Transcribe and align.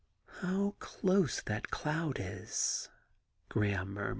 'How 0.39 0.71
close 0.79 1.43
that 1.43 1.69
cloud 1.69 2.17
is 2.19 2.89
I' 2.89 2.93
Graham 3.49 3.93
murmured. 3.93 4.09